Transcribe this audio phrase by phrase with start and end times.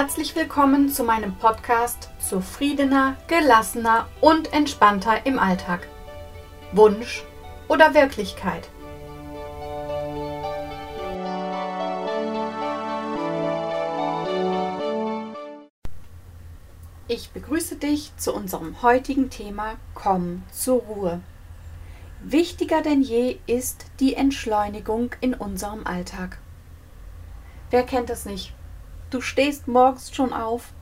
[0.00, 5.88] Herzlich willkommen zu meinem Podcast Zufriedener, gelassener und entspannter im Alltag.
[6.70, 7.24] Wunsch
[7.66, 8.68] oder Wirklichkeit?
[17.08, 21.20] Ich begrüße dich zu unserem heutigen Thema Komm zur Ruhe.
[22.22, 26.38] Wichtiger denn je ist die Entschleunigung in unserem Alltag.
[27.70, 28.54] Wer kennt es nicht?
[29.10, 30.72] Du stehst morgens schon auf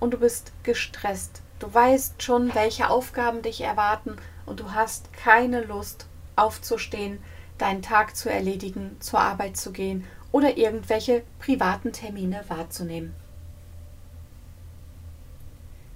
[0.00, 1.40] und du bist gestresst.
[1.60, 6.06] Du weißt schon, welche Aufgaben dich erwarten und du hast keine Lust
[6.36, 7.22] aufzustehen,
[7.56, 13.14] deinen Tag zu erledigen, zur Arbeit zu gehen oder irgendwelche privaten Termine wahrzunehmen.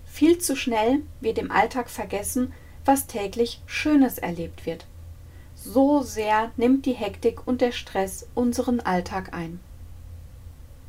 [0.07, 2.53] Viel zu schnell wird im Alltag vergessen,
[2.85, 4.87] was täglich Schönes erlebt wird.
[5.55, 9.61] So sehr nimmt die Hektik und der Stress unseren Alltag ein.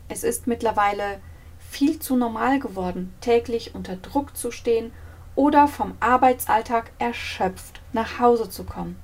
[0.08, 1.20] Es ist mittlerweile
[1.58, 4.92] viel zu normal geworden, täglich unter Druck zu stehen
[5.36, 8.98] oder vom Arbeitsalltag erschöpft nach Hause zu kommen.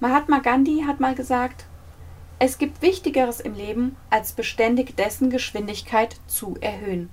[0.00, 1.64] Mahatma Gandhi hat mal gesagt,
[2.38, 7.10] es gibt Wichtigeres im Leben, als beständig dessen Geschwindigkeit zu erhöhen.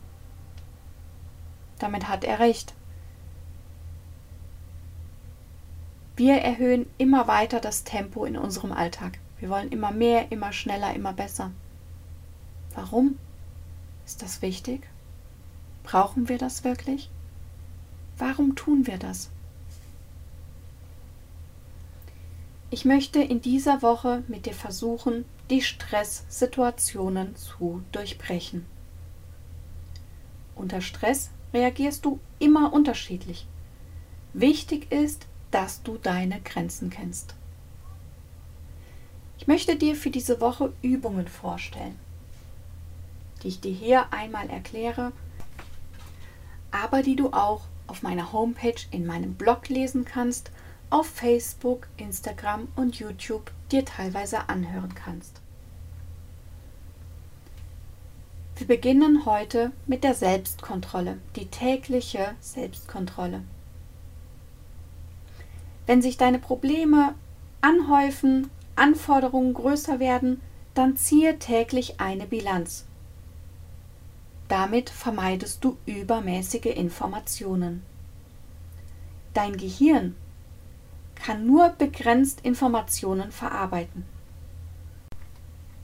[1.79, 2.75] Damit hat er recht.
[6.15, 9.17] Wir erhöhen immer weiter das Tempo in unserem Alltag.
[9.39, 11.51] Wir wollen immer mehr, immer schneller, immer besser.
[12.75, 13.17] Warum?
[14.05, 14.81] Ist das wichtig?
[15.83, 17.09] Brauchen wir das wirklich?
[18.17, 19.29] Warum tun wir das?
[22.69, 28.65] Ich möchte in dieser Woche mit dir versuchen, die Stresssituationen zu durchbrechen.
[30.55, 33.47] Unter Stress reagierst du immer unterschiedlich.
[34.33, 37.35] Wichtig ist, dass du deine Grenzen kennst.
[39.37, 41.97] Ich möchte dir für diese Woche Übungen vorstellen
[43.43, 45.11] die ich dir hier einmal erkläre,
[46.71, 50.51] aber die du auch auf meiner Homepage in meinem Blog lesen kannst,
[50.89, 55.41] auf Facebook, Instagram und YouTube dir teilweise anhören kannst.
[58.57, 63.43] Wir beginnen heute mit der Selbstkontrolle, die tägliche Selbstkontrolle.
[65.85, 67.15] Wenn sich deine Probleme
[67.61, 70.41] anhäufen, Anforderungen größer werden,
[70.73, 72.85] dann ziehe täglich eine Bilanz
[74.55, 77.83] damit vermeidest du übermäßige Informationen.
[79.33, 80.15] Dein Gehirn
[81.15, 84.05] kann nur begrenzt Informationen verarbeiten.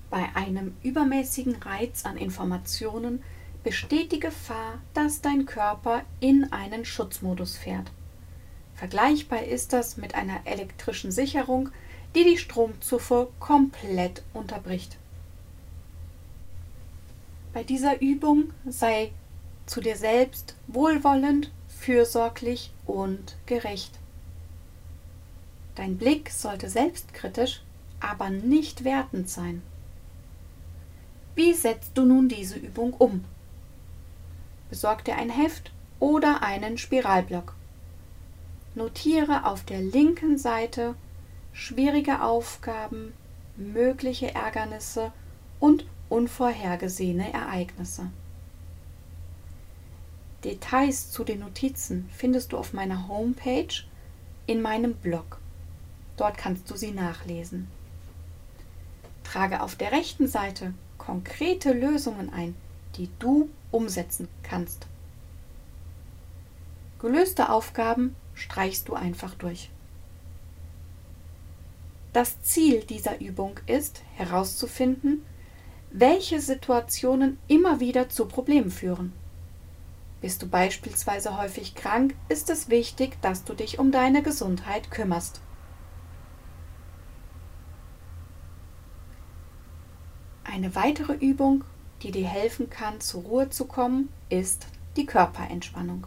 [0.09, 3.21] Bei einem übermäßigen Reiz an Informationen
[3.61, 7.91] besteht die Gefahr, dass dein Körper in einen Schutzmodus fährt.
[8.75, 11.71] Vergleichbar ist das mit einer elektrischen Sicherung,
[12.15, 14.95] die die Stromzufuhr komplett unterbricht.
[17.53, 19.12] Bei dieser Übung sei
[19.66, 24.00] zu dir selbst wohlwollend, fürsorglich und gerecht.
[25.75, 27.61] Dein Blick sollte selbstkritisch,
[28.00, 29.61] aber nicht wertend sein.
[31.35, 33.23] Wie setzt du nun diese Übung um?
[34.69, 37.56] Besorg dir ein Heft oder einen Spiralblock.
[38.75, 40.95] Notiere auf der linken Seite
[41.53, 43.13] schwierige Aufgaben,
[43.57, 45.11] mögliche Ärgernisse
[45.59, 48.11] und unvorhergesehene Ereignisse.
[50.44, 53.73] Details zu den Notizen findest du auf meiner Homepage
[54.45, 55.39] in meinem Blog.
[56.17, 57.67] Dort kannst du sie nachlesen.
[59.23, 62.55] Trage auf der rechten Seite konkrete Lösungen ein,
[62.97, 64.88] die du umsetzen kannst.
[66.99, 69.69] Gelöste Aufgaben streichst du einfach durch.
[72.11, 75.23] Das Ziel dieser Übung ist herauszufinden,
[75.91, 79.13] welche Situationen immer wieder zu Problemen führen.
[80.22, 85.41] Bist du beispielsweise häufig krank, ist es wichtig, dass du dich um deine Gesundheit kümmerst.
[90.43, 91.64] Eine weitere Übung,
[92.03, 96.05] die dir helfen kann, zur Ruhe zu kommen, ist die Körperentspannung.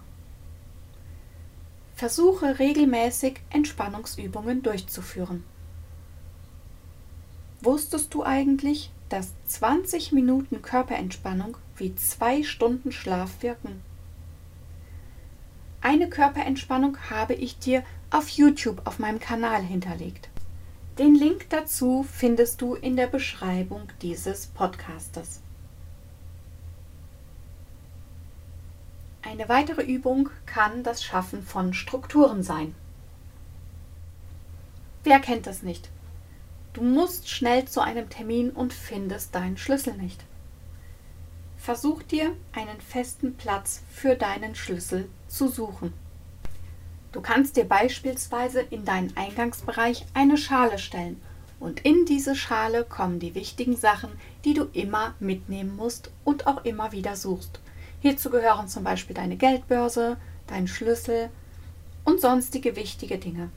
[1.97, 5.45] Versuche regelmäßig Entspannungsübungen durchzuführen.
[7.63, 13.81] Wusstest du eigentlich, dass 20 Minuten Körperentspannung wie zwei Stunden Schlaf wirken?
[15.81, 20.31] Eine Körperentspannung habe ich dir auf YouTube auf meinem Kanal hinterlegt.
[20.99, 25.41] Den Link dazu findest du in der Beschreibung dieses Podcastes.
[29.23, 32.75] Eine weitere Übung kann das Schaffen von Strukturen sein.
[35.05, 35.89] Wer kennt das nicht?
[36.75, 40.25] Du musst schnell zu einem Termin und findest deinen Schlüssel nicht.
[41.57, 45.93] Versuch dir einen festen Platz für deinen Schlüssel zu suchen.
[47.13, 51.23] Du kannst dir beispielsweise in deinen Eingangsbereich eine Schale stellen
[51.61, 54.11] und in diese Schale kommen die wichtigen Sachen,
[54.45, 57.61] die du immer mitnehmen musst und auch immer wieder suchst.
[58.01, 60.17] Hierzu gehören zum Beispiel deine Geldbörse,
[60.49, 61.31] dein Schlüssel
[62.05, 63.51] und sonstige wichtige Dinge.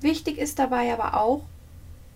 [0.00, 1.42] Wichtig ist dabei aber auch,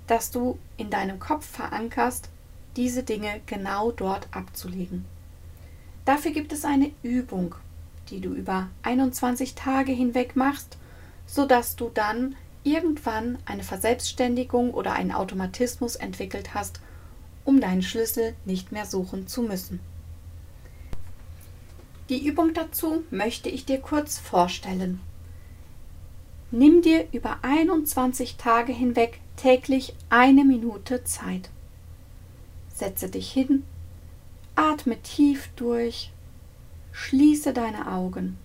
[0.07, 2.29] dass du in deinem Kopf verankerst,
[2.77, 5.05] diese Dinge genau dort abzulegen.
[6.05, 7.55] Dafür gibt es eine Übung,
[8.11, 10.77] die du über 21 Tage hinweg machst,
[11.27, 16.81] sodass du dann irgendwann eine Verselbstständigung oder einen Automatismus entwickelt hast,
[17.45, 19.81] um deinen Schlüssel nicht mehr suchen zu müssen.
[22.09, 25.01] Die Übung dazu möchte ich dir kurz vorstellen.
[26.55, 31.49] Nimm dir über 21 Tage hinweg täglich eine Minute Zeit.
[32.69, 33.65] Setze dich hin,
[34.55, 36.13] atme tief durch,
[36.93, 38.37] schließe deine Augen.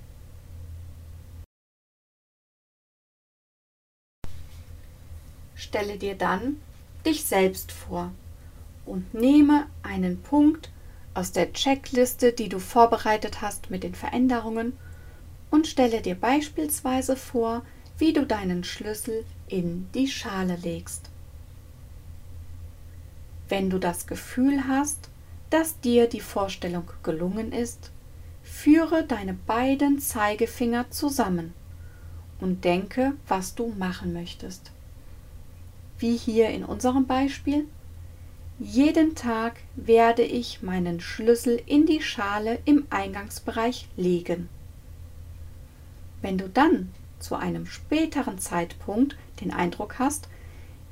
[5.55, 6.61] Stelle dir dann
[7.05, 8.13] dich selbst vor
[8.85, 10.71] und nehme einen Punkt
[11.13, 14.77] aus der Checkliste, die du vorbereitet hast mit den Veränderungen
[15.51, 17.63] und stelle dir beispielsweise vor,
[17.97, 21.09] wie du deinen Schlüssel in die Schale legst.
[23.49, 25.09] Wenn du das Gefühl hast,
[25.49, 27.91] dass dir die Vorstellung gelungen ist,
[28.43, 31.53] führe deine beiden Zeigefinger zusammen
[32.39, 34.71] und denke, was du machen möchtest.
[35.99, 37.65] Wie hier in unserem Beispiel,
[38.59, 44.49] jeden Tag werde ich meinen Schlüssel in die Schale im Eingangsbereich legen.
[46.21, 50.29] Wenn du dann zu einem späteren Zeitpunkt den Eindruck hast,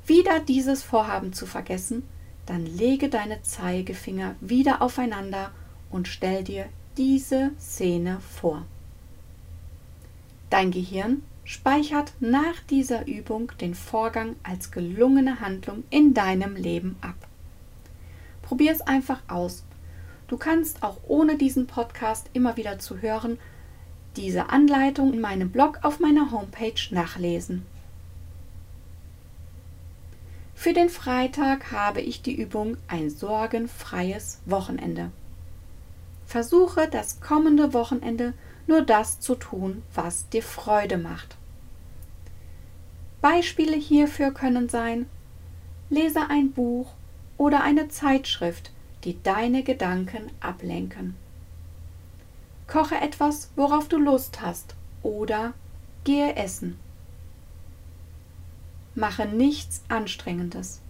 [0.06, 2.02] wieder dieses Vorhaben zu vergessen,
[2.46, 5.50] dann lege deine Zeigefinger wieder aufeinander
[5.90, 8.64] und stell dir diese Szene vor.
[10.48, 17.16] Dein Gehirn speichert nach dieser Übung den Vorgang als gelungene Handlung in deinem Leben ab.
[18.42, 19.64] Probier es einfach aus.
[20.28, 23.38] Du kannst auch ohne diesen Podcast immer wieder zu hören,
[24.16, 27.66] diese Anleitung in meinem Blog auf meiner Homepage nachlesen.
[30.54, 35.10] Für den Freitag habe ich die Übung ein sorgenfreies Wochenende.
[36.26, 38.32] Versuche das kommende Wochenende
[38.66, 41.36] nur das zu tun, was dir Freude macht.
[43.20, 45.06] Beispiele hierfür können sein,
[45.90, 46.92] lese ein Buch
[47.38, 48.72] oder eine Zeitschrift,
[49.04, 51.14] die deine Gedanken ablenken.
[52.66, 55.54] Koche etwas, worauf du Lust hast, oder
[56.04, 56.78] gehe essen.
[58.94, 60.80] Mache nichts Anstrengendes.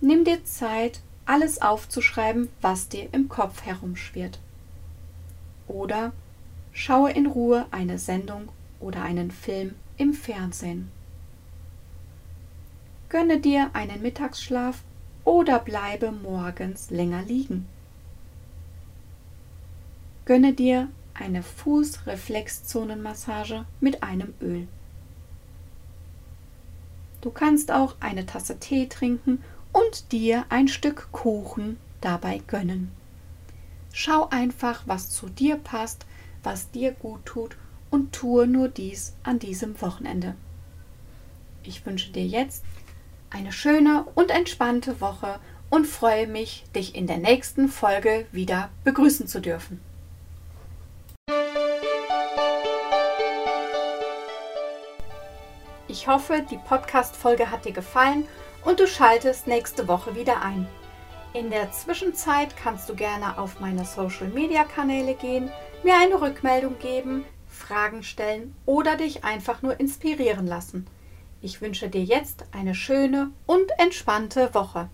[0.00, 4.38] Nimm dir Zeit, alles aufzuschreiben, was dir im Kopf herumschwirrt.
[5.68, 6.12] Oder
[6.72, 8.48] schaue in Ruhe eine Sendung
[8.80, 10.90] oder einen Film im Fernsehen.
[13.08, 14.82] Gönne dir einen Mittagsschlaf
[15.24, 17.66] oder bleibe morgens länger liegen.
[20.24, 24.66] Gönne dir eine Fußreflexzonenmassage mit einem Öl.
[27.20, 32.90] Du kannst auch eine Tasse Tee trinken und dir ein Stück Kuchen dabei gönnen.
[33.92, 36.06] Schau einfach, was zu dir passt,
[36.42, 37.56] was dir gut tut
[37.90, 40.34] und tue nur dies an diesem Wochenende.
[41.62, 42.64] Ich wünsche dir jetzt
[43.30, 45.38] eine schöne und entspannte Woche
[45.70, 49.80] und freue mich, dich in der nächsten Folge wieder begrüßen zu dürfen.
[55.94, 58.26] Ich hoffe, die Podcast-Folge hat dir gefallen
[58.64, 60.66] und du schaltest nächste Woche wieder ein.
[61.34, 65.52] In der Zwischenzeit kannst du gerne auf meine Social-Media-Kanäle gehen,
[65.84, 70.88] mir eine Rückmeldung geben, Fragen stellen oder dich einfach nur inspirieren lassen.
[71.40, 74.88] Ich wünsche dir jetzt eine schöne und entspannte Woche.